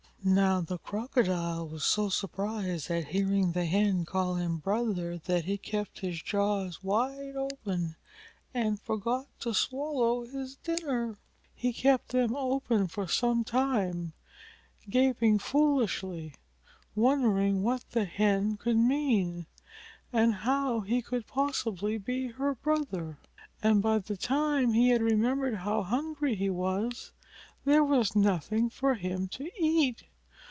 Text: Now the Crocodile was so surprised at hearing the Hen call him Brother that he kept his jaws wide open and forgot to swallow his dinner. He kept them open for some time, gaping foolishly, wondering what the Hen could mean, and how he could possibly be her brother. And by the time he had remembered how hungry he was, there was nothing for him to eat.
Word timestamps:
Now 0.23 0.61
the 0.61 0.77
Crocodile 0.77 1.67
was 1.67 1.83
so 1.83 2.09
surprised 2.09 2.91
at 2.91 3.05
hearing 3.07 3.53
the 3.53 3.65
Hen 3.65 4.05
call 4.05 4.35
him 4.35 4.57
Brother 4.57 5.17
that 5.17 5.45
he 5.45 5.57
kept 5.57 6.01
his 6.01 6.21
jaws 6.21 6.83
wide 6.83 7.35
open 7.35 7.95
and 8.53 8.79
forgot 8.79 9.25
to 9.39 9.55
swallow 9.55 10.23
his 10.27 10.57
dinner. 10.57 11.17
He 11.55 11.73
kept 11.73 12.09
them 12.09 12.35
open 12.35 12.85
for 12.87 13.07
some 13.07 13.43
time, 13.43 14.13
gaping 14.87 15.39
foolishly, 15.39 16.35
wondering 16.93 17.63
what 17.63 17.83
the 17.89 18.05
Hen 18.05 18.57
could 18.57 18.77
mean, 18.77 19.47
and 20.13 20.35
how 20.35 20.81
he 20.81 21.01
could 21.01 21.25
possibly 21.25 21.97
be 21.97 22.27
her 22.27 22.53
brother. 22.53 23.17
And 23.63 23.81
by 23.81 23.97
the 23.97 24.17
time 24.17 24.73
he 24.73 24.89
had 24.89 25.01
remembered 25.01 25.55
how 25.55 25.81
hungry 25.81 26.35
he 26.35 26.51
was, 26.51 27.11
there 27.65 27.83
was 27.83 28.15
nothing 28.15 28.69
for 28.69 28.93
him 28.93 29.27
to 29.29 29.49
eat. 29.59 30.03